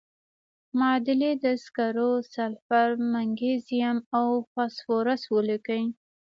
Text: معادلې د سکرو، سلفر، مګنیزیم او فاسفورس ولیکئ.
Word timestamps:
معادلې 0.79 1.31
د 1.43 1.45
سکرو، 1.63 2.11
سلفر، 2.33 2.87
مګنیزیم 3.13 3.97
او 4.17 4.27
فاسفورس 4.51 5.21
ولیکئ. 5.35 5.83